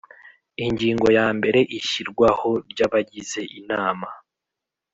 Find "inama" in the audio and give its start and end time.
3.59-4.07